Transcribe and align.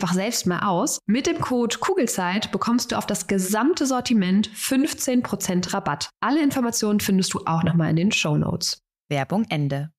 selbst 0.00 0.46
mal 0.46 0.60
aus. 0.66 0.98
Mit 1.06 1.26
dem 1.26 1.40
Code 1.40 1.78
Kugelzeit 1.78 2.52
bekommst 2.52 2.92
du 2.92 2.98
auf 2.98 3.06
das 3.06 3.26
gesamte 3.26 3.86
Sortiment 3.86 4.50
15% 4.50 5.72
Rabatt. 5.72 6.10
Alle 6.20 6.42
Informationen 6.42 7.00
findest 7.00 7.34
du 7.34 7.40
auch 7.46 7.62
nochmal 7.62 7.90
in 7.90 7.96
den 7.96 8.12
Show 8.12 8.36
Notes. 8.36 8.82
Werbung 9.08 9.44
Ende. 9.48 9.90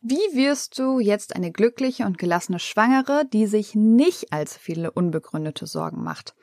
Wie 0.00 0.16
wirst 0.34 0.78
du 0.78 0.98
jetzt 0.98 1.36
eine 1.36 1.52
glückliche 1.52 2.04
und 2.04 2.18
gelassene 2.18 2.58
Schwangere, 2.58 3.24
die 3.32 3.46
sich 3.46 3.74
nicht 3.74 4.32
allzu 4.32 4.58
viele 4.58 4.90
unbegründete 4.90 5.66
Sorgen 5.66 6.02
macht? 6.02 6.34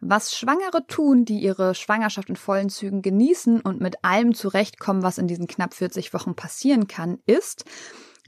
Was 0.00 0.36
Schwangere 0.36 0.86
tun, 0.86 1.24
die 1.24 1.40
ihre 1.40 1.74
Schwangerschaft 1.74 2.28
in 2.28 2.36
vollen 2.36 2.68
Zügen 2.68 3.02
genießen 3.02 3.60
und 3.60 3.80
mit 3.80 4.04
allem 4.04 4.34
zurechtkommen, 4.34 5.02
was 5.02 5.18
in 5.18 5.26
diesen 5.26 5.46
knapp 5.46 5.74
40 5.74 6.12
Wochen 6.14 6.36
passieren 6.36 6.86
kann, 6.86 7.18
ist, 7.26 7.64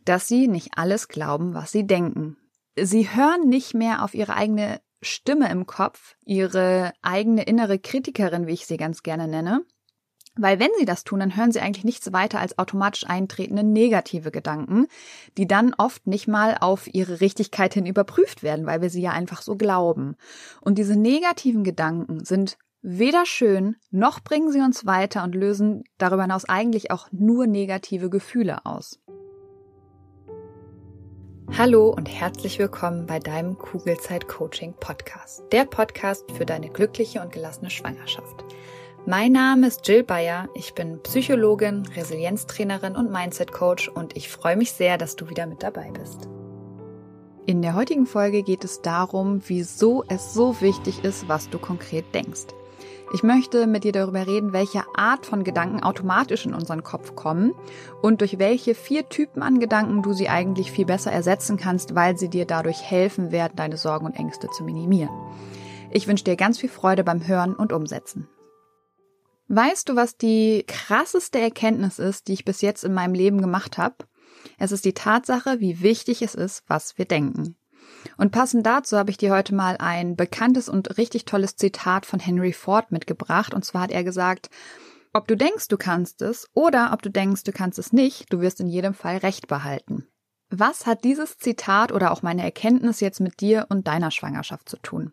dass 0.05 0.27
sie 0.27 0.49
nicht 0.49 0.71
alles 0.77 1.09
glauben, 1.09 1.55
was 1.55 1.71
sie 1.71 1.87
denken. 1.87 2.37
Sie 2.83 3.09
hören 3.15 3.49
nicht 3.49 3.75
mehr 3.75 4.03
auf 4.05 4.15
ihre 4.15 4.35
eigene 4.35 4.81
Stimme 5.01 5.51
im 5.51 5.67
Kopf, 5.67 6.17
ihre 6.25 6.93
eigene 7.03 7.43
innere 7.45 7.79
Kritikerin, 7.79 8.47
wie 8.47 8.55
ich 8.55 8.67
sie 8.67 8.77
ganz 8.77 9.03
gerne 9.03 9.29
nenne. 9.29 9.65
Weil 10.41 10.61
wenn 10.61 10.71
sie 10.79 10.85
das 10.85 11.03
tun, 11.03 11.19
dann 11.19 11.37
hören 11.37 11.51
sie 11.51 11.61
eigentlich 11.61 11.85
nichts 11.85 12.13
weiter 12.13 12.39
als 12.39 12.59
automatisch 12.59 13.05
eintretende 13.07 13.65
negative 13.65 14.31
Gedanken, 14.31 14.87
die 15.37 15.49
dann 15.49 15.75
oft 15.77 16.07
nicht 16.07 16.29
mal 16.29 16.57
auf 16.61 16.93
ihre 16.93 17.21
Richtigkeit 17.21 17.75
hin 17.75 17.87
überprüft 17.87 18.45
werden, 18.45 18.65
weil 18.65 18.81
wir 18.81 18.89
sie 18.89 19.03
ja 19.03 19.11
einfach 19.11 19.43
so 19.43 19.57
glauben. 19.57 20.17
Und 20.61 20.79
diese 20.79 20.97
negativen 20.97 21.65
Gedanken 21.65 22.25
sind 22.25 22.57
weder 22.83 23.27
schön, 23.27 23.77
noch 23.91 24.21
bringen 24.21 24.53
sie 24.53 24.61
uns 24.61 24.87
weiter 24.87 25.25
und 25.25 25.35
lösen 25.35 25.83
darüber 25.99 26.23
hinaus 26.23 26.45
eigentlich 26.45 26.93
auch 26.93 27.09
nur 27.11 27.49
negative 27.49 28.09
Gefühle 28.09 28.65
aus. 28.65 29.01
Hallo 31.57 31.89
und 31.89 32.07
herzlich 32.09 32.59
willkommen 32.59 33.07
bei 33.07 33.19
deinem 33.19 33.57
Kugelzeit 33.57 34.29
Coaching 34.29 34.75
Podcast. 34.79 35.43
Der 35.51 35.65
Podcast 35.65 36.31
für 36.31 36.45
deine 36.45 36.69
glückliche 36.69 37.21
und 37.21 37.33
gelassene 37.33 37.71
Schwangerschaft. 37.71 38.45
Mein 39.07 39.33
Name 39.33 39.67
ist 39.67 39.89
Jill 39.89 40.05
Bayer. 40.05 40.49
Ich 40.55 40.75
bin 40.75 41.03
Psychologin, 41.03 41.87
Resilienztrainerin 41.97 42.95
und 42.95 43.11
Mindset 43.11 43.51
Coach 43.51 43.89
und 43.89 44.17
ich 44.17 44.29
freue 44.29 44.57
mich 44.57 44.73
sehr, 44.73 44.99
dass 44.99 45.17
du 45.17 45.31
wieder 45.31 45.47
mit 45.47 45.63
dabei 45.63 45.91
bist. 45.91 46.29
In 47.47 47.63
der 47.63 47.75
heutigen 47.75 48.07
Folge 48.07 48.43
geht 48.43 48.63
es 48.63 48.83
darum, 48.83 49.41
wieso 49.47 50.05
es 50.07 50.35
so 50.35 50.61
wichtig 50.61 51.03
ist, 51.03 51.29
was 51.29 51.49
du 51.49 51.59
konkret 51.59 52.05
denkst. 52.15 52.49
Ich 53.11 53.23
möchte 53.23 53.67
mit 53.67 53.85
dir 53.85 53.93
darüber 53.93 54.27
reden, 54.27 54.53
welche 54.53 54.83
Art 54.95 55.25
von 55.25 55.43
Gedanken 55.43 55.83
automatisch 55.83 56.45
in 56.45 56.53
unseren 56.53 56.83
Kopf 56.83 57.15
kommen 57.15 57.55
und 58.03 58.21
durch 58.21 58.39
welche 58.39 58.75
vier 58.75 59.09
Typen 59.09 59.43
an 59.43 59.61
Gedanken 59.61 60.03
du 60.03 60.13
sie 60.13 60.29
eigentlich 60.29 60.71
viel 60.71 60.85
besser 60.85 61.11
ersetzen 61.11 61.57
kannst, 61.57 61.95
weil 61.95 62.19
sie 62.19 62.29
dir 62.29 62.45
dadurch 62.45 62.83
helfen 62.83 63.33
werden, 63.33 63.55
deine 63.57 63.79
Sorgen 63.79 64.05
und 64.05 64.15
Ängste 64.15 64.51
zu 64.51 64.63
minimieren. 64.63 65.11
Ich 65.91 66.07
wünsche 66.07 66.25
dir 66.25 66.37
ganz 66.37 66.59
viel 66.59 66.69
Freude 66.69 67.03
beim 67.03 67.27
Hören 67.27 67.55
und 67.55 67.73
Umsetzen. 67.73 68.29
Weißt 69.49 69.89
du, 69.89 69.97
was 69.97 70.19
die 70.19 70.65
krasseste 70.67 71.41
Erkenntnis 71.41 71.99
ist, 71.99 72.29
die 72.29 72.35
ich 72.35 72.45
bis 72.45 72.61
jetzt 72.61 72.85
in 72.85 72.93
meinem 72.93 73.15
Leben 73.15 73.41
gemacht 73.41 73.79
habe? 73.79 73.97
Es 74.59 74.73
ist 74.73 74.85
die 74.85 74.93
Tatsache, 74.93 75.61
wie 75.61 75.81
wichtig 75.81 76.21
es 76.21 76.35
ist, 76.35 76.63
was 76.67 76.99
wir 76.99 77.07
denken. 77.07 77.57
Und 78.17 78.33
passend 78.33 78.67
dazu 78.67 78.97
habe 78.97 79.11
ich 79.11 79.17
dir 79.17 79.33
heute 79.33 79.55
mal 79.55 79.77
ein 79.79 80.17
bekanntes 80.17 80.69
und 80.69 80.99
richtig 80.99 81.25
tolles 81.25 81.57
Zitat 81.57 82.07
von 82.07 82.21
Henry 82.21 82.53
Ford 82.53 82.91
mitgebracht. 82.93 83.55
Und 83.55 83.65
zwar 83.65 83.83
hat 83.83 83.91
er 83.91 84.05
gesagt, 84.05 84.51
ob 85.13 85.27
du 85.27 85.37
denkst, 85.37 85.69
du 85.69 85.77
kannst 85.77 86.23
es 86.23 86.49
oder 86.55 86.91
ob 86.93 87.03
du 87.03 87.11
denkst, 87.11 87.45
du 87.45 87.53
kannst 87.53 87.79
es 87.79 87.93
nicht, 87.93 88.33
du 88.33 88.41
wirst 88.41 88.61
in 88.61 88.69
jedem 88.69 88.95
Fall 88.95 89.19
Recht 89.19 89.49
behalten. 89.49 90.07
Was 90.51 90.87
hat 90.87 91.05
dieses 91.05 91.37
Zitat 91.37 91.93
oder 91.93 92.11
auch 92.11 92.23
meine 92.23 92.43
Erkenntnis 92.43 93.01
jetzt 93.01 93.21
mit 93.21 93.41
dir 93.41 93.67
und 93.69 93.87
deiner 93.87 94.11
Schwangerschaft 94.11 94.69
zu 94.69 94.79
tun? 94.79 95.13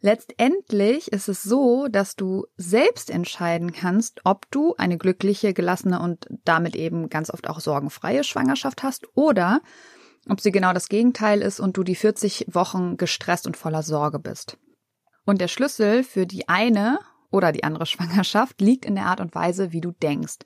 Letztendlich 0.00 1.12
ist 1.12 1.28
es 1.28 1.42
so, 1.42 1.86
dass 1.88 2.16
du 2.16 2.46
selbst 2.56 3.08
entscheiden 3.08 3.72
kannst, 3.72 4.20
ob 4.24 4.50
du 4.50 4.74
eine 4.76 4.98
glückliche, 4.98 5.54
gelassene 5.54 6.00
und 6.00 6.26
damit 6.44 6.76
eben 6.76 7.08
ganz 7.08 7.30
oft 7.30 7.48
auch 7.48 7.60
sorgenfreie 7.60 8.22
Schwangerschaft 8.22 8.82
hast 8.82 9.06
oder 9.14 9.62
ob 10.28 10.40
sie 10.40 10.52
genau 10.52 10.72
das 10.72 10.88
Gegenteil 10.88 11.40
ist 11.40 11.60
und 11.60 11.76
du 11.76 11.82
die 11.82 11.94
40 11.94 12.46
Wochen 12.48 12.96
gestresst 12.96 13.46
und 13.46 13.56
voller 13.56 13.82
Sorge 13.82 14.18
bist. 14.18 14.58
Und 15.24 15.40
der 15.40 15.48
Schlüssel 15.48 16.04
für 16.04 16.26
die 16.26 16.48
eine 16.48 16.98
oder 17.30 17.52
die 17.52 17.64
andere 17.64 17.86
Schwangerschaft 17.86 18.60
liegt 18.60 18.84
in 18.84 18.94
der 18.94 19.06
Art 19.06 19.20
und 19.20 19.34
Weise, 19.34 19.72
wie 19.72 19.80
du 19.80 19.90
denkst, 19.90 20.38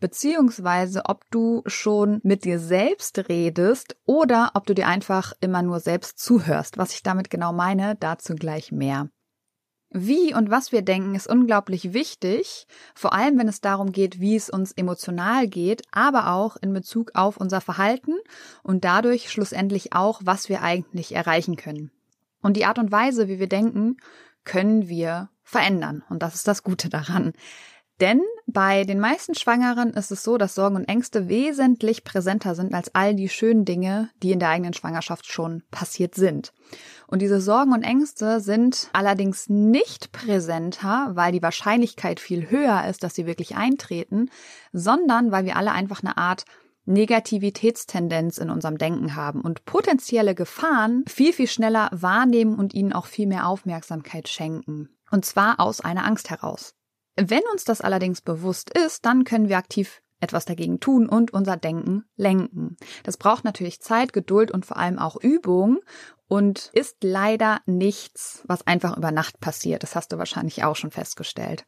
beziehungsweise 0.00 1.02
ob 1.06 1.24
du 1.30 1.62
schon 1.66 2.20
mit 2.22 2.44
dir 2.44 2.58
selbst 2.58 3.28
redest 3.28 3.96
oder 4.06 4.52
ob 4.54 4.66
du 4.66 4.74
dir 4.74 4.86
einfach 4.86 5.32
immer 5.40 5.62
nur 5.62 5.80
selbst 5.80 6.18
zuhörst. 6.18 6.78
Was 6.78 6.92
ich 6.92 7.02
damit 7.02 7.30
genau 7.30 7.52
meine, 7.52 7.96
dazu 7.96 8.34
gleich 8.34 8.72
mehr. 8.72 9.08
Wie 9.90 10.34
und 10.34 10.50
was 10.50 10.72
wir 10.72 10.82
denken, 10.82 11.14
ist 11.14 11.28
unglaublich 11.28 11.92
wichtig, 11.92 12.66
vor 12.94 13.12
allem 13.12 13.38
wenn 13.38 13.48
es 13.48 13.60
darum 13.60 13.92
geht, 13.92 14.20
wie 14.20 14.34
es 14.34 14.50
uns 14.50 14.72
emotional 14.72 15.46
geht, 15.46 15.82
aber 15.92 16.32
auch 16.32 16.56
in 16.56 16.72
Bezug 16.72 17.12
auf 17.14 17.36
unser 17.36 17.60
Verhalten 17.60 18.14
und 18.62 18.84
dadurch 18.84 19.30
schlussendlich 19.30 19.92
auch, 19.94 20.20
was 20.24 20.48
wir 20.48 20.62
eigentlich 20.62 21.14
erreichen 21.14 21.56
können. 21.56 21.92
Und 22.42 22.56
die 22.56 22.64
Art 22.64 22.78
und 22.78 22.90
Weise, 22.92 23.28
wie 23.28 23.38
wir 23.38 23.48
denken, 23.48 23.96
können 24.44 24.88
wir 24.88 25.30
verändern. 25.42 26.02
Und 26.08 26.22
das 26.22 26.34
ist 26.34 26.48
das 26.48 26.62
Gute 26.62 26.88
daran. 26.88 27.32
Denn 28.00 28.20
bei 28.46 28.84
den 28.84 29.00
meisten 29.00 29.34
Schwangeren 29.34 29.90
ist 29.90 30.12
es 30.12 30.22
so, 30.22 30.36
dass 30.36 30.54
Sorgen 30.54 30.76
und 30.76 30.84
Ängste 30.84 31.28
wesentlich 31.28 32.04
präsenter 32.04 32.54
sind 32.54 32.74
als 32.74 32.94
all 32.94 33.14
die 33.14 33.28
schönen 33.28 33.64
Dinge, 33.64 34.10
die 34.22 34.32
in 34.32 34.38
der 34.38 34.50
eigenen 34.50 34.74
Schwangerschaft 34.74 35.26
schon 35.26 35.62
passiert 35.70 36.14
sind. 36.14 36.52
Und 37.06 37.22
diese 37.22 37.40
Sorgen 37.40 37.72
und 37.72 37.82
Ängste 37.82 38.40
sind 38.40 38.90
allerdings 38.92 39.48
nicht 39.48 40.12
präsenter, 40.12 41.10
weil 41.14 41.32
die 41.32 41.42
Wahrscheinlichkeit 41.42 42.20
viel 42.20 42.50
höher 42.50 42.86
ist, 42.86 43.02
dass 43.02 43.14
sie 43.14 43.26
wirklich 43.26 43.56
eintreten, 43.56 44.30
sondern 44.72 45.32
weil 45.32 45.46
wir 45.46 45.56
alle 45.56 45.72
einfach 45.72 46.02
eine 46.02 46.16
Art 46.18 46.44
Negativitätstendenz 46.84 48.38
in 48.38 48.48
unserem 48.48 48.78
Denken 48.78 49.16
haben 49.16 49.40
und 49.40 49.64
potenzielle 49.64 50.34
Gefahren 50.34 51.02
viel, 51.08 51.32
viel 51.32 51.48
schneller 51.48 51.88
wahrnehmen 51.92 52.56
und 52.56 52.74
ihnen 52.74 52.92
auch 52.92 53.06
viel 53.06 53.26
mehr 53.26 53.48
Aufmerksamkeit 53.48 54.28
schenken. 54.28 54.90
Und 55.10 55.24
zwar 55.24 55.58
aus 55.58 55.80
einer 55.80 56.04
Angst 56.04 56.30
heraus. 56.30 56.75
Wenn 57.16 57.42
uns 57.52 57.64
das 57.64 57.80
allerdings 57.80 58.20
bewusst 58.20 58.70
ist, 58.76 59.04
dann 59.06 59.24
können 59.24 59.48
wir 59.48 59.56
aktiv 59.56 60.02
etwas 60.20 60.44
dagegen 60.44 60.80
tun 60.80 61.08
und 61.08 61.32
unser 61.32 61.56
Denken 61.56 62.04
lenken. 62.16 62.76
Das 63.04 63.16
braucht 63.16 63.44
natürlich 63.44 63.80
Zeit, 63.80 64.12
Geduld 64.12 64.50
und 64.50 64.64
vor 64.64 64.76
allem 64.76 64.98
auch 64.98 65.16
Übung 65.16 65.78
und 66.28 66.70
ist 66.72 66.96
leider 67.02 67.60
nichts, 67.66 68.42
was 68.46 68.66
einfach 68.66 68.96
über 68.96 69.12
Nacht 69.12 69.40
passiert. 69.40 69.82
Das 69.82 69.94
hast 69.94 70.12
du 70.12 70.18
wahrscheinlich 70.18 70.64
auch 70.64 70.76
schon 70.76 70.90
festgestellt. 70.90 71.64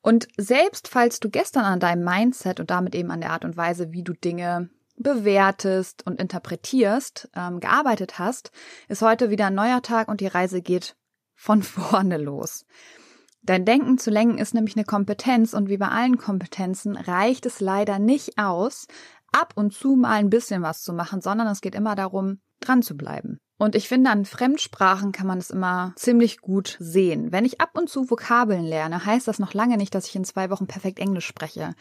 Und 0.00 0.28
selbst 0.36 0.88
falls 0.88 1.20
du 1.20 1.30
gestern 1.30 1.64
an 1.64 1.80
deinem 1.80 2.04
Mindset 2.04 2.60
und 2.60 2.70
damit 2.70 2.94
eben 2.94 3.10
an 3.10 3.20
der 3.20 3.30
Art 3.30 3.44
und 3.44 3.56
Weise, 3.56 3.92
wie 3.92 4.02
du 4.02 4.12
Dinge 4.12 4.68
bewertest 4.96 6.06
und 6.06 6.20
interpretierst, 6.20 7.30
ähm, 7.34 7.60
gearbeitet 7.60 8.18
hast, 8.18 8.50
ist 8.88 9.02
heute 9.02 9.30
wieder 9.30 9.46
ein 9.46 9.54
neuer 9.54 9.82
Tag 9.82 10.08
und 10.08 10.20
die 10.20 10.26
Reise 10.26 10.62
geht 10.62 10.96
von 11.34 11.62
vorne 11.62 12.18
los. 12.18 12.66
Dein 13.46 13.66
Denken 13.66 13.98
zu 13.98 14.10
lenken 14.10 14.38
ist 14.38 14.54
nämlich 14.54 14.74
eine 14.74 14.86
Kompetenz 14.86 15.52
und 15.52 15.68
wie 15.68 15.76
bei 15.76 15.88
allen 15.88 16.16
Kompetenzen 16.16 16.96
reicht 16.96 17.44
es 17.44 17.60
leider 17.60 17.98
nicht 17.98 18.38
aus, 18.38 18.86
ab 19.32 19.52
und 19.54 19.74
zu 19.74 19.96
mal 19.96 20.12
ein 20.12 20.30
bisschen 20.30 20.62
was 20.62 20.82
zu 20.82 20.94
machen, 20.94 21.20
sondern 21.20 21.48
es 21.48 21.60
geht 21.60 21.74
immer 21.74 21.94
darum, 21.94 22.40
dran 22.60 22.80
zu 22.80 22.96
bleiben. 22.96 23.38
Und 23.58 23.74
ich 23.74 23.86
finde, 23.86 24.10
an 24.10 24.24
Fremdsprachen 24.24 25.12
kann 25.12 25.26
man 25.26 25.38
es 25.38 25.50
immer 25.50 25.92
ziemlich 25.96 26.40
gut 26.40 26.78
sehen. 26.80 27.32
Wenn 27.32 27.44
ich 27.44 27.60
ab 27.60 27.76
und 27.76 27.90
zu 27.90 28.10
Vokabeln 28.10 28.64
lerne, 28.64 29.04
heißt 29.04 29.28
das 29.28 29.38
noch 29.38 29.52
lange 29.52 29.76
nicht, 29.76 29.94
dass 29.94 30.06
ich 30.06 30.16
in 30.16 30.24
zwei 30.24 30.48
Wochen 30.48 30.66
perfekt 30.66 30.98
Englisch 30.98 31.26
spreche. 31.26 31.74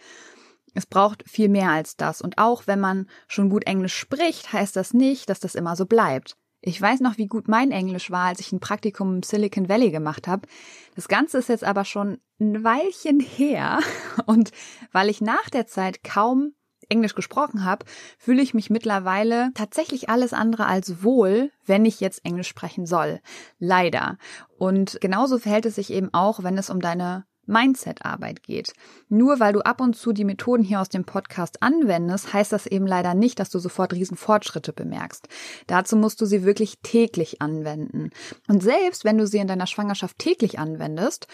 Es 0.73 0.85
braucht 0.85 1.23
viel 1.29 1.47
mehr 1.47 1.69
als 1.69 1.95
das. 1.95 2.21
Und 2.21 2.39
auch 2.39 2.67
wenn 2.67 2.79
man 2.79 3.07
schon 3.27 3.49
gut 3.49 3.65
Englisch 3.65 3.95
spricht, 3.95 4.51
heißt 4.51 4.75
das 4.75 4.93
nicht, 4.93 5.29
dass 5.29 5.39
das 5.39 5.55
immer 5.55 5.75
so 5.77 5.85
bleibt. 5.85 6.35
Ich 6.65 6.81
weiß 6.81 7.01
noch, 7.01 7.17
wie 7.17 7.27
gut 7.27 7.49
mein 7.49 7.71
Englisch 7.71 8.09
war, 8.09 8.27
als 8.27 8.39
ich 8.39 8.53
ein 8.53 8.61
Praktikum 8.61 9.15
im 9.15 9.23
Silicon 9.23 9.67
Valley 9.67 9.91
gemacht 9.91 10.29
habe. 10.29 10.47
Das 10.95 11.09
Ganze 11.09 11.39
ist 11.39 11.49
jetzt 11.49 11.65
aber 11.65 11.83
schon 11.83 12.19
ein 12.39 12.63
Weilchen 12.63 13.19
her. 13.19 13.79
Und 14.25 14.51
weil 14.93 15.09
ich 15.09 15.19
nach 15.19 15.49
der 15.49 15.67
Zeit 15.67 16.05
kaum 16.05 16.53
Englisch 16.87 17.15
gesprochen 17.15 17.65
habe, 17.65 17.85
fühle 18.17 18.41
ich 18.41 18.53
mich 18.53 18.69
mittlerweile 18.69 19.51
tatsächlich 19.55 20.07
alles 20.09 20.31
andere 20.31 20.65
als 20.65 21.03
wohl, 21.03 21.51
wenn 21.65 21.83
ich 21.83 21.99
jetzt 21.99 22.23
Englisch 22.23 22.47
sprechen 22.47 22.85
soll. 22.85 23.19
Leider. 23.59 24.17
Und 24.57 24.99
genauso 25.01 25.39
verhält 25.39 25.65
es 25.65 25.75
sich 25.75 25.91
eben 25.91 26.13
auch, 26.13 26.43
wenn 26.43 26.57
es 26.57 26.69
um 26.69 26.79
deine 26.79 27.25
Mindset-Arbeit 27.45 28.43
geht. 28.43 28.73
Nur 29.09 29.39
weil 29.39 29.53
du 29.53 29.61
ab 29.61 29.81
und 29.81 29.95
zu 29.95 30.13
die 30.13 30.25
Methoden 30.25 30.63
hier 30.63 30.81
aus 30.81 30.89
dem 30.89 31.05
Podcast 31.05 31.61
anwendest, 31.61 32.33
heißt 32.33 32.51
das 32.51 32.67
eben 32.67 32.87
leider 32.87 33.13
nicht, 33.13 33.39
dass 33.39 33.49
du 33.49 33.59
sofort 33.59 33.93
Riesenfortschritte 33.93 34.73
bemerkst. 34.73 35.27
Dazu 35.67 35.95
musst 35.95 36.21
du 36.21 36.25
sie 36.25 36.43
wirklich 36.43 36.79
täglich 36.83 37.41
anwenden. 37.41 38.11
Und 38.47 38.63
selbst 38.63 39.05
wenn 39.05 39.17
du 39.17 39.27
sie 39.27 39.39
in 39.39 39.47
deiner 39.47 39.67
Schwangerschaft 39.67 40.17
täglich 40.19 40.59
anwendest 40.59 41.27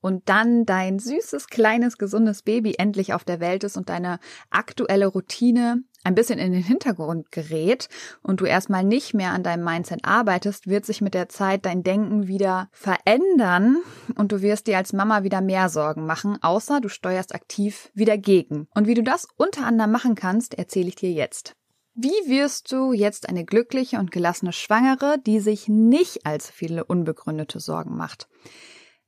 und 0.00 0.28
dann 0.28 0.66
dein 0.66 0.98
süßes, 0.98 1.48
kleines, 1.48 1.98
gesundes 1.98 2.42
Baby 2.42 2.74
endlich 2.78 3.12
auf 3.12 3.24
der 3.24 3.40
Welt 3.40 3.64
ist 3.64 3.76
und 3.76 3.88
deine 3.88 4.18
aktuelle 4.50 5.06
Routine 5.06 5.82
ein 6.02 6.14
bisschen 6.14 6.38
in 6.38 6.52
den 6.52 6.62
Hintergrund 6.62 7.30
gerät 7.30 7.88
und 8.22 8.40
du 8.40 8.46
erstmal 8.46 8.84
nicht 8.84 9.12
mehr 9.12 9.32
an 9.32 9.42
deinem 9.42 9.64
Mindset 9.64 10.00
arbeitest, 10.02 10.66
wird 10.66 10.86
sich 10.86 11.00
mit 11.00 11.14
der 11.14 11.28
Zeit 11.28 11.66
dein 11.66 11.82
Denken 11.82 12.26
wieder 12.26 12.68
verändern 12.72 13.76
und 14.16 14.32
du 14.32 14.40
wirst 14.40 14.66
dir 14.66 14.78
als 14.78 14.92
Mama 14.92 15.22
wieder 15.22 15.40
mehr 15.40 15.68
Sorgen 15.68 16.06
machen, 16.06 16.38
außer 16.42 16.80
du 16.80 16.88
steuerst 16.88 17.34
aktiv 17.34 17.90
wieder 17.94 18.16
gegen. 18.16 18.66
Und 18.74 18.86
wie 18.86 18.94
du 18.94 19.02
das 19.02 19.28
unter 19.36 19.66
anderem 19.66 19.90
machen 19.90 20.14
kannst, 20.14 20.54
erzähle 20.54 20.88
ich 20.88 20.96
dir 20.96 21.12
jetzt. 21.12 21.54
Wie 21.94 22.08
wirst 22.08 22.72
du 22.72 22.92
jetzt 22.92 23.28
eine 23.28 23.44
glückliche 23.44 23.98
und 23.98 24.10
gelassene 24.10 24.52
Schwangere, 24.52 25.18
die 25.18 25.40
sich 25.40 25.68
nicht 25.68 26.24
als 26.24 26.48
viele 26.48 26.84
unbegründete 26.84 27.60
Sorgen 27.60 27.96
macht? 27.96 28.28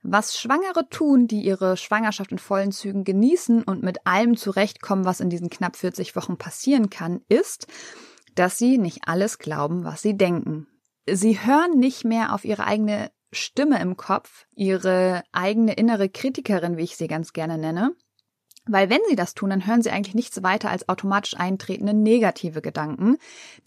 Was 0.03 0.37
Schwangere 0.37 0.89
tun, 0.89 1.27
die 1.27 1.41
ihre 1.41 1.77
Schwangerschaft 1.77 2.33
in 2.33 2.37
vollen 2.37 2.73
Zügen 2.73 3.05
genießen 3.05 3.63
und 3.63 3.83
mit 3.83 4.05
allem 4.05 4.35
zurechtkommen, 4.35 5.05
was 5.05 5.21
in 5.21 5.29
diesen 5.29 5.49
knapp 5.49 5.77
40 5.77 6.15
Wochen 6.17 6.37
passieren 6.37 6.89
kann, 6.89 7.21
ist, 7.29 7.67
dass 8.35 8.57
sie 8.57 8.77
nicht 8.77 9.07
alles 9.07 9.39
glauben, 9.39 9.85
was 9.85 10.01
sie 10.01 10.17
denken. 10.17 10.67
Sie 11.09 11.39
hören 11.39 11.79
nicht 11.79 12.03
mehr 12.03 12.33
auf 12.33 12.43
ihre 12.43 12.65
eigene 12.65 13.11
Stimme 13.31 13.81
im 13.81 13.95
Kopf, 13.95 14.45
ihre 14.53 15.23
eigene 15.31 15.73
innere 15.73 16.09
Kritikerin, 16.09 16.77
wie 16.77 16.83
ich 16.83 16.97
sie 16.97 17.07
ganz 17.07 17.31
gerne 17.31 17.57
nenne, 17.57 17.95
weil 18.65 18.89
wenn 18.89 19.01
sie 19.09 19.15
das 19.15 19.33
tun, 19.33 19.49
dann 19.49 19.67
hören 19.67 19.81
sie 19.81 19.91
eigentlich 19.91 20.15
nichts 20.15 20.41
weiter 20.41 20.69
als 20.69 20.87
automatisch 20.87 21.35
eintretende 21.37 21.93
negative 21.93 22.61
Gedanken, 22.61 23.17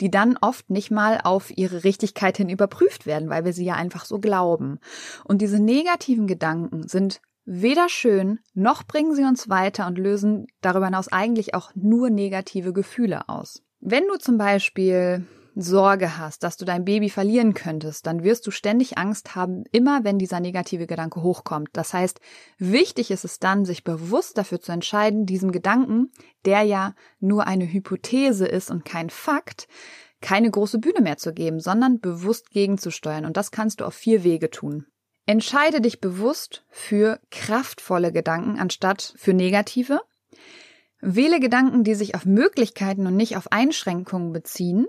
die 0.00 0.10
dann 0.10 0.38
oft 0.40 0.70
nicht 0.70 0.90
mal 0.90 1.20
auf 1.22 1.56
ihre 1.56 1.84
Richtigkeit 1.84 2.36
hin 2.38 2.48
überprüft 2.48 3.06
werden, 3.06 3.28
weil 3.28 3.44
wir 3.44 3.52
sie 3.52 3.64
ja 3.64 3.74
einfach 3.74 4.04
so 4.04 4.18
glauben. 4.18 4.78
Und 5.24 5.42
diese 5.42 5.60
negativen 5.60 6.26
Gedanken 6.26 6.88
sind 6.88 7.20
weder 7.44 7.88
schön, 7.88 8.40
noch 8.54 8.82
bringen 8.84 9.14
sie 9.14 9.24
uns 9.24 9.48
weiter 9.48 9.86
und 9.86 9.98
lösen 9.98 10.46
darüber 10.60 10.86
hinaus 10.86 11.08
eigentlich 11.08 11.54
auch 11.54 11.70
nur 11.74 12.10
negative 12.10 12.72
Gefühle 12.72 13.28
aus. 13.28 13.62
Wenn 13.80 14.04
du 14.08 14.16
zum 14.16 14.38
Beispiel 14.38 15.26
Sorge 15.58 16.18
hast, 16.18 16.42
dass 16.42 16.58
du 16.58 16.66
dein 16.66 16.84
Baby 16.84 17.08
verlieren 17.08 17.54
könntest, 17.54 18.06
dann 18.06 18.22
wirst 18.22 18.46
du 18.46 18.50
ständig 18.50 18.98
Angst 18.98 19.34
haben, 19.34 19.64
immer 19.72 20.04
wenn 20.04 20.18
dieser 20.18 20.38
negative 20.38 20.86
Gedanke 20.86 21.22
hochkommt. 21.22 21.70
Das 21.72 21.94
heißt, 21.94 22.20
wichtig 22.58 23.10
ist 23.10 23.24
es 23.24 23.38
dann, 23.38 23.64
sich 23.64 23.82
bewusst 23.82 24.36
dafür 24.36 24.60
zu 24.60 24.72
entscheiden, 24.72 25.24
diesem 25.24 25.52
Gedanken, 25.52 26.12
der 26.44 26.62
ja 26.62 26.94
nur 27.20 27.46
eine 27.46 27.72
Hypothese 27.72 28.46
ist 28.46 28.70
und 28.70 28.84
kein 28.84 29.08
Fakt, 29.08 29.66
keine 30.20 30.50
große 30.50 30.78
Bühne 30.78 31.00
mehr 31.00 31.16
zu 31.16 31.32
geben, 31.32 31.58
sondern 31.58 32.00
bewusst 32.00 32.50
gegenzusteuern. 32.50 33.24
Und 33.24 33.38
das 33.38 33.50
kannst 33.50 33.80
du 33.80 33.86
auf 33.86 33.94
vier 33.94 34.24
Wege 34.24 34.50
tun. 34.50 34.84
Entscheide 35.24 35.80
dich 35.80 36.00
bewusst 36.00 36.64
für 36.68 37.18
kraftvolle 37.30 38.12
Gedanken 38.12 38.58
anstatt 38.58 39.14
für 39.16 39.32
negative. 39.32 40.00
Wähle 41.00 41.40
Gedanken, 41.40 41.82
die 41.82 41.94
sich 41.94 42.14
auf 42.14 42.26
Möglichkeiten 42.26 43.06
und 43.06 43.16
nicht 43.16 43.36
auf 43.36 43.50
Einschränkungen 43.52 44.32
beziehen. 44.32 44.86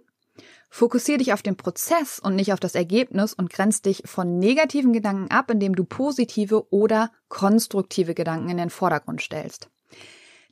Fokussier 0.69 1.18
dich 1.18 1.34
auf 1.34 1.42
den 1.42 1.56
Prozess 1.56 2.19
und 2.19 2.36
nicht 2.36 2.54
auf 2.54 2.60
das 2.60 2.75
Ergebnis 2.75 3.34
und 3.34 3.50
grenz 3.50 3.81
dich 3.81 4.04
von 4.06 4.38
negativen 4.38 4.94
Gedanken 4.94 5.31
ab, 5.31 5.50
indem 5.50 5.75
du 5.75 5.86
positive 5.86 6.72
oder 6.72 7.12
konstruktive 7.30 8.14
Gedanken 8.14 8.50
in 8.50 8.58
den 8.58 8.69
Vordergrund 8.69 9.22
stellst. 9.22 9.69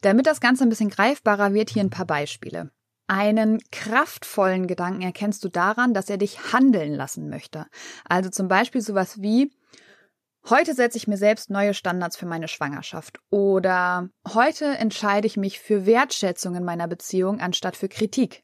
Damit 0.01 0.25
das 0.25 0.39
Ganze 0.39 0.63
ein 0.63 0.69
bisschen 0.69 0.89
greifbarer 0.89 1.53
wird, 1.53 1.69
hier 1.69 1.83
ein 1.83 1.89
paar 1.89 2.05
Beispiele. 2.05 2.71
Einen 3.07 3.59
kraftvollen 3.71 4.65
Gedanken 4.67 5.01
erkennst 5.01 5.43
du 5.43 5.49
daran, 5.49 5.93
dass 5.93 6.09
er 6.09 6.17
dich 6.17 6.53
handeln 6.53 6.93
lassen 6.93 7.29
möchte. 7.29 7.67
Also 8.07 8.29
zum 8.29 8.47
Beispiel 8.47 8.81
sowas 8.81 9.21
wie, 9.21 9.51
heute 10.49 10.73
setze 10.73 10.97
ich 10.97 11.07
mir 11.07 11.17
selbst 11.17 11.51
neue 11.51 11.75
Standards 11.75 12.17
für 12.17 12.25
meine 12.25 12.47
Schwangerschaft 12.47 13.19
oder 13.29 14.09
heute 14.33 14.65
entscheide 14.65 15.27
ich 15.27 15.37
mich 15.37 15.59
für 15.59 15.85
Wertschätzung 15.85 16.55
in 16.55 16.63
meiner 16.63 16.87
Beziehung 16.87 17.41
anstatt 17.41 17.75
für 17.75 17.89
Kritik 17.89 18.43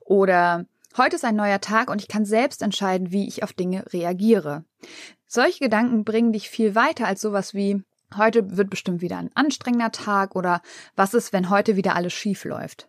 oder 0.00 0.64
Heute 0.96 1.16
ist 1.16 1.24
ein 1.24 1.36
neuer 1.36 1.60
Tag 1.60 1.88
und 1.88 2.00
ich 2.00 2.08
kann 2.08 2.24
selbst 2.24 2.62
entscheiden, 2.62 3.12
wie 3.12 3.28
ich 3.28 3.42
auf 3.44 3.52
Dinge 3.52 3.84
reagiere. 3.92 4.64
Solche 5.26 5.60
Gedanken 5.60 6.04
bringen 6.04 6.32
dich 6.32 6.50
viel 6.50 6.74
weiter 6.74 7.06
als 7.06 7.20
sowas 7.20 7.54
wie 7.54 7.82
heute 8.16 8.56
wird 8.56 8.70
bestimmt 8.70 9.00
wieder 9.00 9.18
ein 9.18 9.30
anstrengender 9.34 9.92
Tag 9.92 10.34
oder 10.34 10.62
was 10.96 11.14
ist, 11.14 11.32
wenn 11.32 11.48
heute 11.48 11.76
wieder 11.76 11.94
alles 11.94 12.12
schief 12.12 12.44
läuft. 12.44 12.88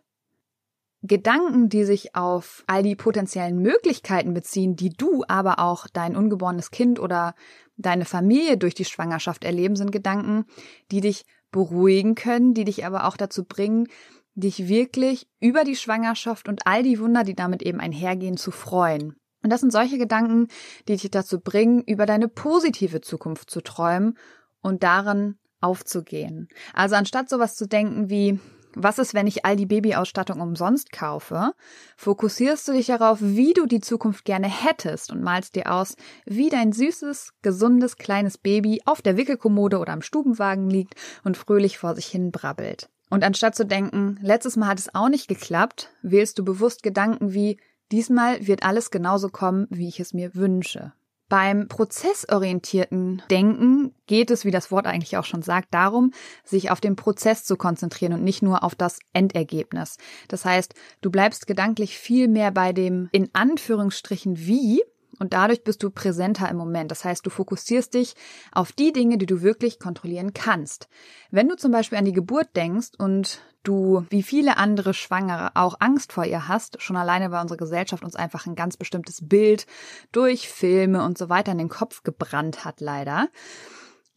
Gedanken, 1.04 1.68
die 1.68 1.84
sich 1.84 2.14
auf 2.14 2.62
all 2.66 2.82
die 2.82 2.94
potenziellen 2.94 3.58
Möglichkeiten 3.58 4.34
beziehen, 4.34 4.76
die 4.76 4.90
du, 4.90 5.24
aber 5.26 5.58
auch 5.58 5.88
dein 5.92 6.16
ungeborenes 6.16 6.70
Kind 6.70 7.00
oder 7.00 7.34
deine 7.76 8.04
Familie 8.04 8.56
durch 8.56 8.74
die 8.74 8.84
Schwangerschaft 8.84 9.44
erleben, 9.44 9.74
sind 9.74 9.90
Gedanken, 9.90 10.44
die 10.92 11.00
dich 11.00 11.24
beruhigen 11.50 12.14
können, 12.14 12.54
die 12.54 12.64
dich 12.64 12.86
aber 12.86 13.06
auch 13.06 13.16
dazu 13.16 13.44
bringen, 13.44 13.88
dich 14.34 14.68
wirklich 14.68 15.26
über 15.40 15.64
die 15.64 15.76
Schwangerschaft 15.76 16.48
und 16.48 16.66
all 16.66 16.82
die 16.82 16.98
Wunder, 16.98 17.24
die 17.24 17.34
damit 17.34 17.62
eben 17.62 17.80
einhergehen, 17.80 18.36
zu 18.36 18.50
freuen. 18.50 19.16
Und 19.42 19.50
das 19.50 19.60
sind 19.60 19.72
solche 19.72 19.98
Gedanken, 19.98 20.48
die 20.88 20.96
dich 20.96 21.10
dazu 21.10 21.40
bringen, 21.40 21.82
über 21.82 22.06
deine 22.06 22.28
positive 22.28 23.00
Zukunft 23.00 23.50
zu 23.50 23.60
träumen 23.60 24.16
und 24.60 24.82
darin 24.82 25.36
aufzugehen. 25.60 26.48
Also 26.74 26.94
anstatt 26.96 27.28
sowas 27.28 27.56
zu 27.56 27.66
denken 27.66 28.08
wie, 28.08 28.38
was 28.74 28.98
ist, 28.98 29.12
wenn 29.12 29.26
ich 29.26 29.44
all 29.44 29.56
die 29.56 29.66
Babyausstattung 29.66 30.40
umsonst 30.40 30.92
kaufe, 30.92 31.52
fokussierst 31.96 32.66
du 32.68 32.72
dich 32.72 32.86
darauf, 32.86 33.18
wie 33.20 33.52
du 33.52 33.66
die 33.66 33.80
Zukunft 33.80 34.24
gerne 34.24 34.48
hättest 34.48 35.12
und 35.12 35.22
malst 35.22 35.56
dir 35.56 35.70
aus, 35.70 35.94
wie 36.24 36.48
dein 36.48 36.72
süßes, 36.72 37.34
gesundes, 37.42 37.96
kleines 37.96 38.38
Baby 38.38 38.80
auf 38.86 39.02
der 39.02 39.16
Wickelkommode 39.16 39.78
oder 39.78 39.92
am 39.92 40.02
Stubenwagen 40.02 40.70
liegt 40.70 40.94
und 41.22 41.36
fröhlich 41.36 41.76
vor 41.78 41.94
sich 41.94 42.06
hin 42.06 42.30
brabbelt. 42.30 42.88
Und 43.12 43.24
anstatt 43.24 43.54
zu 43.54 43.66
denken, 43.66 44.18
letztes 44.22 44.56
Mal 44.56 44.68
hat 44.68 44.78
es 44.78 44.94
auch 44.94 45.10
nicht 45.10 45.28
geklappt, 45.28 45.90
wählst 46.00 46.38
du 46.38 46.44
bewusst 46.46 46.82
Gedanken 46.82 47.34
wie, 47.34 47.58
diesmal 47.92 48.46
wird 48.46 48.62
alles 48.62 48.90
genauso 48.90 49.28
kommen, 49.28 49.66
wie 49.68 49.86
ich 49.86 50.00
es 50.00 50.14
mir 50.14 50.34
wünsche. 50.34 50.94
Beim 51.28 51.68
prozessorientierten 51.68 53.20
Denken 53.30 53.94
geht 54.06 54.30
es, 54.30 54.46
wie 54.46 54.50
das 54.50 54.70
Wort 54.70 54.86
eigentlich 54.86 55.18
auch 55.18 55.26
schon 55.26 55.42
sagt, 55.42 55.74
darum, 55.74 56.12
sich 56.42 56.70
auf 56.70 56.80
den 56.80 56.96
Prozess 56.96 57.44
zu 57.44 57.56
konzentrieren 57.56 58.14
und 58.14 58.24
nicht 58.24 58.40
nur 58.40 58.64
auf 58.64 58.74
das 58.74 58.98
Endergebnis. 59.12 59.98
Das 60.28 60.46
heißt, 60.46 60.72
du 61.02 61.10
bleibst 61.10 61.46
gedanklich 61.46 61.98
viel 61.98 62.28
mehr 62.28 62.50
bei 62.50 62.72
dem 62.72 63.10
in 63.12 63.28
Anführungsstrichen 63.34 64.38
wie 64.38 64.82
und 65.22 65.32
dadurch 65.34 65.62
bist 65.62 65.84
du 65.84 65.90
präsenter 65.90 66.48
im 66.48 66.56
Moment. 66.56 66.90
Das 66.90 67.04
heißt, 67.04 67.24
du 67.24 67.30
fokussierst 67.30 67.94
dich 67.94 68.14
auf 68.50 68.72
die 68.72 68.92
Dinge, 68.92 69.18
die 69.18 69.26
du 69.26 69.40
wirklich 69.40 69.78
kontrollieren 69.78 70.32
kannst. 70.34 70.88
Wenn 71.30 71.48
du 71.48 71.54
zum 71.54 71.70
Beispiel 71.70 71.96
an 71.96 72.04
die 72.04 72.12
Geburt 72.12 72.48
denkst 72.56 72.90
und 72.98 73.38
du, 73.62 74.04
wie 74.10 74.24
viele 74.24 74.56
andere 74.56 74.94
Schwangere, 74.94 75.52
auch 75.54 75.76
Angst 75.78 76.12
vor 76.12 76.24
ihr 76.24 76.48
hast, 76.48 76.82
schon 76.82 76.96
alleine 76.96 77.30
weil 77.30 77.40
unsere 77.40 77.56
Gesellschaft 77.56 78.02
uns 78.02 78.16
einfach 78.16 78.46
ein 78.46 78.56
ganz 78.56 78.76
bestimmtes 78.76 79.28
Bild 79.28 79.68
durch 80.10 80.48
Filme 80.48 81.04
und 81.04 81.16
so 81.16 81.28
weiter 81.28 81.52
in 81.52 81.58
den 81.58 81.68
Kopf 81.68 82.02
gebrannt 82.02 82.64
hat, 82.64 82.80
leider, 82.80 83.28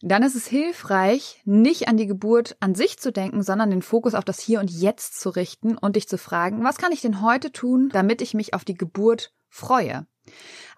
dann 0.02 0.24
ist 0.24 0.34
es 0.34 0.48
hilfreich, 0.48 1.40
nicht 1.44 1.86
an 1.86 1.96
die 1.96 2.08
Geburt 2.08 2.56
an 2.58 2.74
sich 2.74 2.98
zu 2.98 3.12
denken, 3.12 3.44
sondern 3.44 3.70
den 3.70 3.82
Fokus 3.82 4.14
auf 4.14 4.24
das 4.24 4.40
Hier 4.40 4.58
und 4.58 4.72
Jetzt 4.72 5.20
zu 5.20 5.30
richten 5.30 5.78
und 5.78 5.94
dich 5.94 6.08
zu 6.08 6.18
fragen, 6.18 6.64
was 6.64 6.78
kann 6.78 6.90
ich 6.90 7.00
denn 7.00 7.22
heute 7.22 7.52
tun, 7.52 7.90
damit 7.92 8.22
ich 8.22 8.34
mich 8.34 8.54
auf 8.54 8.64
die 8.64 8.74
Geburt 8.74 9.32
freue? 9.48 10.08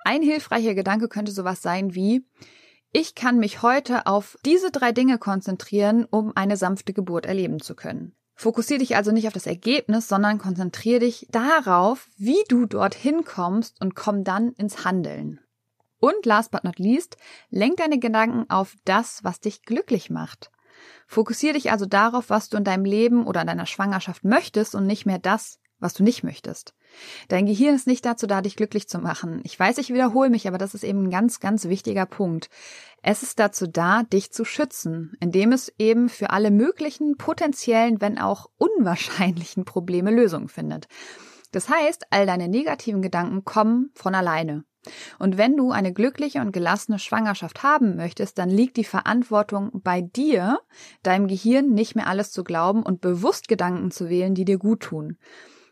Ein 0.05 0.23
hilfreicher 0.23 0.75
Gedanke 0.75 1.09
könnte 1.09 1.33
sowas 1.33 1.63
sein 1.63 1.95
wie, 1.95 2.25
ich 2.93 3.15
kann 3.15 3.39
mich 3.39 3.63
heute 3.63 4.07
auf 4.07 4.39
diese 4.45 4.71
drei 4.71 4.93
Dinge 4.93 5.19
konzentrieren, 5.19 6.07
um 6.11 6.33
eine 6.35 6.57
sanfte 6.57 6.95
Geburt 6.95 7.27
erleben 7.27 7.61
zu 7.61 7.75
können. 7.75 8.15
Fokussiere 8.35 8.79
dich 8.79 8.97
also 8.97 9.11
nicht 9.11 9.27
auf 9.27 9.35
das 9.35 9.47
Ergebnis, 9.47 10.09
sondern 10.09 10.39
konzentriere 10.39 11.01
dich 11.01 11.27
darauf, 11.31 12.09
wie 12.17 12.39
du 12.49 12.67
dorthin 12.67 13.25
kommst 13.25 13.81
und 13.81 13.95
komm 13.95 14.25
dann 14.25 14.53
ins 14.53 14.85
Handeln. 14.85 15.41
Und 15.99 16.25
last 16.25 16.53
but 16.53 16.65
not 16.65 16.79
least, 16.79 17.17
lenk 17.51 17.79
deine 17.79 17.99
Gedanken 17.99 18.49
auf 18.49 18.77
das, 18.85 19.25
was 19.25 19.41
dich 19.41 19.63
glücklich 19.63 20.09
macht. 20.09 20.53
Fokussiere 21.09 21.55
dich 21.55 21.73
also 21.73 21.85
darauf, 21.85 22.31
was 22.31 22.49
du 22.49 22.57
in 22.57 22.65
deinem 22.65 22.85
Leben 22.85 23.27
oder 23.27 23.41
in 23.41 23.49
deiner 23.49 23.67
Schwangerschaft 23.67 24.25
möchtest 24.25 24.75
und 24.75 24.87
nicht 24.87 25.05
mehr 25.05 25.19
das, 25.19 25.59
was 25.81 25.95
du 25.95 26.05
nicht 26.05 26.23
möchtest. 26.23 26.75
Dein 27.29 27.47
Gehirn 27.47 27.75
ist 27.75 27.87
nicht 27.87 28.05
dazu 28.05 28.27
da, 28.27 28.41
dich 28.41 28.57
glücklich 28.57 28.89
zu 28.89 28.99
machen. 28.99 29.41
Ich 29.45 29.59
weiß, 29.59 29.79
ich 29.79 29.93
wiederhole 29.93 30.31
mich, 30.31 30.49
aber 30.49 30.59
das 30.59 30.75
ist 30.75 30.85
eben 30.85 31.05
ein 31.05 31.11
ganz, 31.11 31.41
ganz 31.41 31.65
wichtiger 31.69 32.07
Punkt. 32.07 32.51
Es 33.03 33.23
ist 33.23 33.39
dazu 33.39 33.67
da, 33.67 34.03
dich 34.03 34.33
zu 34.33 34.45
schützen, 34.45 35.17
indem 35.21 35.53
es 35.53 35.73
eben 35.79 36.09
für 36.09 36.31
alle 36.31 36.51
möglichen 36.51 37.17
potenziellen, 37.17 38.01
wenn 38.01 38.19
auch 38.19 38.51
unwahrscheinlichen 38.59 39.65
Probleme 39.65 40.11
Lösungen 40.11 40.49
findet. 40.49 40.89
Das 41.53 41.69
heißt, 41.69 42.07
all 42.11 42.27
deine 42.27 42.49
negativen 42.49 43.03
Gedanken 43.03 43.45
kommen 43.45 43.91
von 43.95 44.15
alleine. 44.15 44.65
Und 45.19 45.39
wenn 45.39 45.57
du 45.57 45.71
eine 45.71 45.93
glückliche 45.93 46.41
und 46.41 46.53
gelassene 46.53 46.99
Schwangerschaft 46.99 47.63
haben 47.63 47.97
möchtest, 47.97 48.39
dann 48.39 48.49
liegt 48.49 48.77
die 48.77 48.85
Verantwortung 48.85 49.71
bei 49.83 50.01
dir, 50.01 50.61
deinem 51.03 51.29
Gehirn 51.29 51.71
nicht 51.71 51.95
mehr 51.95 52.07
alles 52.07 52.31
zu 52.31 52.45
glauben 52.45 52.83
und 52.83 53.01
bewusst 53.01 53.49
Gedanken 53.49 53.91
zu 53.91 54.09
wählen, 54.09 54.35
die 54.35 54.45
dir 54.45 54.59
gut 54.59 54.81
tun. 54.81 55.19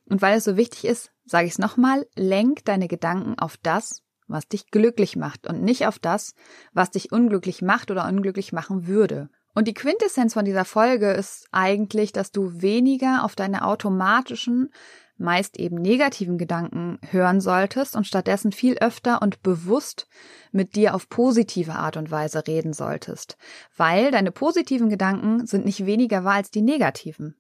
Und 0.08 0.22
weil 0.22 0.38
es 0.38 0.44
so 0.44 0.56
wichtig 0.56 0.84
ist, 0.84 1.10
sage 1.24 1.46
ich 1.46 1.52
es 1.52 1.58
nochmal, 1.58 2.06
lenk 2.14 2.64
deine 2.64 2.88
Gedanken 2.88 3.38
auf 3.38 3.56
das, 3.62 4.02
was 4.28 4.48
dich 4.48 4.70
glücklich 4.70 5.16
macht 5.16 5.46
und 5.46 5.62
nicht 5.62 5.86
auf 5.86 5.98
das, 5.98 6.34
was 6.72 6.90
dich 6.90 7.12
unglücklich 7.12 7.62
macht 7.62 7.90
oder 7.90 8.06
unglücklich 8.06 8.52
machen 8.52 8.86
würde. 8.86 9.28
Und 9.54 9.68
die 9.68 9.74
Quintessenz 9.74 10.34
von 10.34 10.44
dieser 10.44 10.64
Folge 10.64 11.12
ist 11.12 11.48
eigentlich, 11.50 12.12
dass 12.12 12.30
du 12.30 12.60
weniger 12.60 13.24
auf 13.24 13.34
deine 13.34 13.64
automatischen, 13.64 14.70
meist 15.16 15.58
eben 15.58 15.76
negativen 15.76 16.36
Gedanken 16.36 16.98
hören 17.08 17.40
solltest 17.40 17.96
und 17.96 18.06
stattdessen 18.06 18.52
viel 18.52 18.76
öfter 18.78 19.22
und 19.22 19.42
bewusst 19.42 20.08
mit 20.52 20.76
dir 20.76 20.94
auf 20.94 21.08
positive 21.08 21.72
Art 21.72 21.96
und 21.96 22.10
Weise 22.10 22.46
reden 22.46 22.74
solltest. 22.74 23.38
Weil 23.76 24.10
deine 24.10 24.30
positiven 24.30 24.90
Gedanken 24.90 25.46
sind 25.46 25.64
nicht 25.64 25.86
weniger 25.86 26.22
wahr 26.24 26.34
als 26.34 26.50
die 26.50 26.62
negativen. 26.62 27.34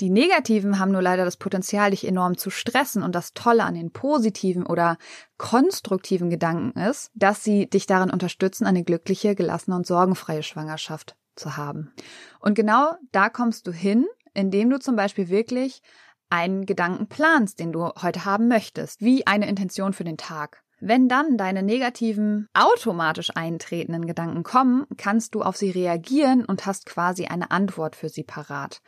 Die 0.00 0.10
negativen 0.10 0.78
haben 0.78 0.92
nur 0.92 1.02
leider 1.02 1.24
das 1.24 1.36
Potenzial, 1.36 1.90
dich 1.90 2.06
enorm 2.06 2.36
zu 2.36 2.50
stressen 2.50 3.02
und 3.02 3.14
das 3.14 3.34
Tolle 3.34 3.64
an 3.64 3.74
den 3.74 3.90
positiven 3.90 4.64
oder 4.64 4.96
konstruktiven 5.38 6.30
Gedanken 6.30 6.78
ist, 6.78 7.10
dass 7.14 7.42
sie 7.42 7.68
dich 7.68 7.86
darin 7.86 8.10
unterstützen, 8.10 8.66
eine 8.66 8.84
glückliche, 8.84 9.34
gelassene 9.34 9.76
und 9.76 9.86
sorgenfreie 9.86 10.42
Schwangerschaft 10.42 11.16
zu 11.34 11.56
haben. 11.56 11.92
Und 12.40 12.54
genau 12.54 12.94
da 13.12 13.28
kommst 13.28 13.66
du 13.66 13.72
hin, 13.72 14.06
indem 14.34 14.70
du 14.70 14.78
zum 14.78 14.96
Beispiel 14.96 15.28
wirklich 15.28 15.82
einen 16.30 16.66
Gedanken 16.66 17.08
planst, 17.08 17.60
den 17.60 17.72
du 17.72 17.86
heute 18.02 18.24
haben 18.24 18.48
möchtest, 18.48 19.00
wie 19.00 19.26
eine 19.26 19.48
Intention 19.48 19.92
für 19.92 20.04
den 20.04 20.16
Tag. 20.16 20.62
Wenn 20.78 21.08
dann 21.08 21.38
deine 21.38 21.62
negativen, 21.62 22.48
automatisch 22.52 23.30
eintretenden 23.34 24.06
Gedanken 24.06 24.42
kommen, 24.42 24.84
kannst 24.98 25.34
du 25.34 25.42
auf 25.42 25.56
sie 25.56 25.70
reagieren 25.70 26.44
und 26.44 26.66
hast 26.66 26.84
quasi 26.84 27.26
eine 27.26 27.50
Antwort 27.50 27.96
für 27.96 28.10
sie 28.10 28.24
parat. 28.24 28.82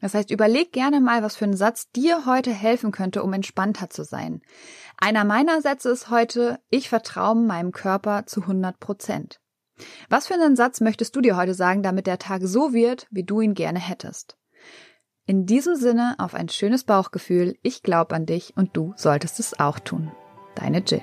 Das 0.00 0.14
heißt, 0.14 0.30
überleg 0.30 0.72
gerne 0.72 1.00
mal, 1.00 1.22
was 1.22 1.34
für 1.34 1.46
ein 1.46 1.56
Satz 1.56 1.90
dir 1.90 2.24
heute 2.26 2.52
helfen 2.52 2.92
könnte, 2.92 3.22
um 3.24 3.32
entspannter 3.32 3.90
zu 3.90 4.04
sein. 4.04 4.42
Einer 4.96 5.24
meiner 5.24 5.60
Sätze 5.60 5.90
ist 5.90 6.08
heute, 6.08 6.60
ich 6.70 6.88
vertraue 6.88 7.34
meinem 7.34 7.72
Körper 7.72 8.26
zu 8.26 8.42
100 8.42 8.78
Prozent. 8.78 9.40
Was 10.08 10.28
für 10.28 10.34
einen 10.34 10.54
Satz 10.54 10.80
möchtest 10.80 11.16
du 11.16 11.20
dir 11.20 11.36
heute 11.36 11.54
sagen, 11.54 11.82
damit 11.82 12.06
der 12.06 12.18
Tag 12.18 12.42
so 12.44 12.72
wird, 12.72 13.08
wie 13.10 13.24
du 13.24 13.40
ihn 13.40 13.54
gerne 13.54 13.80
hättest? 13.80 14.36
In 15.26 15.46
diesem 15.46 15.74
Sinne 15.74 16.14
auf 16.18 16.34
ein 16.34 16.48
schönes 16.48 16.84
Bauchgefühl. 16.84 17.56
Ich 17.62 17.82
glaube 17.82 18.14
an 18.14 18.26
dich 18.26 18.52
und 18.56 18.76
du 18.76 18.92
solltest 18.96 19.40
es 19.40 19.58
auch 19.58 19.80
tun. 19.80 20.12
Deine 20.54 20.78
Jill. 20.78 21.02